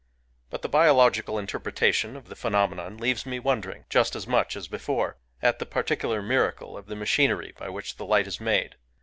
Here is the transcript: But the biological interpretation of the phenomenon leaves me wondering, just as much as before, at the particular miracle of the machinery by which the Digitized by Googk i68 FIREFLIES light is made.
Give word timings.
But 0.49 0.63
the 0.63 0.67
biological 0.67 1.37
interpretation 1.37 2.15
of 2.17 2.27
the 2.27 2.35
phenomenon 2.35 2.97
leaves 2.97 3.23
me 3.23 3.37
wondering, 3.37 3.85
just 3.87 4.15
as 4.15 4.25
much 4.25 4.55
as 4.57 4.67
before, 4.67 5.19
at 5.43 5.59
the 5.59 5.65
particular 5.67 6.23
miracle 6.23 6.75
of 6.75 6.87
the 6.87 6.95
machinery 6.95 7.53
by 7.55 7.69
which 7.69 7.97
the 7.97 8.03
Digitized 8.03 8.09
by 8.09 8.09
Googk 8.09 8.09
i68 8.09 8.09
FIREFLIES 8.09 8.09
light 8.09 8.27
is 8.27 8.41
made. 8.71 8.75